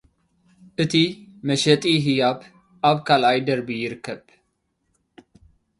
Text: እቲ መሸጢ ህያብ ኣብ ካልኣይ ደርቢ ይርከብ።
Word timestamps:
እቲ 0.83 0.93
መሸጢ 1.47 1.83
ህያብ 2.05 2.39
ኣብ 2.89 2.97
ካልኣይ 3.07 3.37
ደርቢ 3.47 3.69
ይርከብ። 3.81 4.21